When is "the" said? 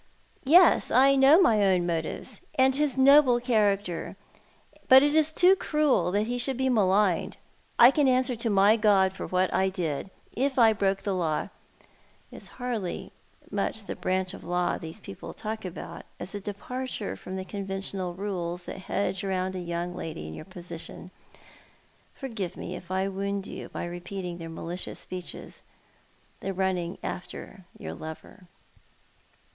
11.03-11.13, 13.85-13.95, 14.41-14.47, 16.31-16.39, 17.35-17.45, 26.39-26.55